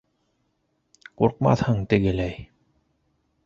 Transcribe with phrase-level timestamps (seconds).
[1.21, 2.43] Ҡурҡмаҫһың тегеләй!